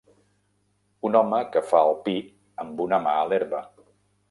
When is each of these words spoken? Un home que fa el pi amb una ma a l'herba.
Un 1.09 1.17
home 1.19 1.41
que 1.57 1.63
fa 1.73 1.83
el 1.91 1.95
pi 2.09 2.17
amb 2.65 2.83
una 2.89 3.03
ma 3.07 3.17
a 3.21 3.31
l'herba. 3.31 3.65